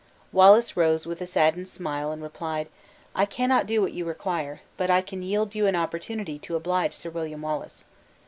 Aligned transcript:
Wallace 0.31 0.75
rose 0.75 1.05
with 1.05 1.21
a 1.21 1.27
saddened 1.27 1.67
smile, 1.67 2.11
and 2.11 2.23
replied: 2.23 2.69
"I 3.13 3.25
cannot 3.27 3.67
do 3.67 3.83
what 3.83 3.93
you 3.93 4.03
require; 4.03 4.61
but 4.75 4.89
I 4.89 4.99
can 5.01 5.21
yield 5.21 5.53
you 5.53 5.67
an 5.67 5.75
opportunity 5.75 6.39
to 6.39 6.55
oblige 6.55 6.95
Sir 6.95 7.11
William 7.11 7.43
Wallace. 7.43 7.85